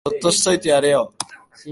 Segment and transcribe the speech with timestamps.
[0.03, 1.13] そっとしといてやれよ